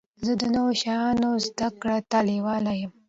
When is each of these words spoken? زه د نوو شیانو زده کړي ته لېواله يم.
زه 0.25 0.33
د 0.41 0.43
نوو 0.55 0.71
شیانو 0.81 1.29
زده 1.45 1.67
کړي 1.81 1.99
ته 2.11 2.17
لېواله 2.27 2.73
يم. 2.81 2.91